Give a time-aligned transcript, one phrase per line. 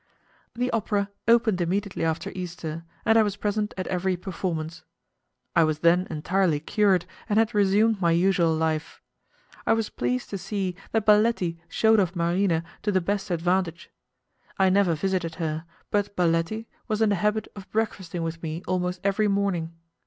[0.55, 4.83] The opera opened immediately after Easter, and I was present at every performance.
[5.55, 8.99] I was then entirely cured, and had resumed my usual life.
[9.67, 13.91] I was pleased to see that Baletti shewed off Marina to the best advantage.
[14.57, 19.01] I never visited her, but Baletti was in the habit of breakfasting with me almost
[19.03, 19.71] every morning.